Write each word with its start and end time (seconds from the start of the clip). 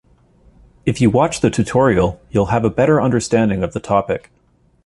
If 0.83 0.99
you 0.99 1.11
watch 1.11 1.41
the 1.41 1.51
tutorial 1.51 2.19
you'll 2.31 2.47
have 2.47 2.65
a 2.65 2.71
better 2.71 2.99
understanding 2.99 3.61
of 3.61 3.73
the 3.73 3.79
topic. 3.79 4.31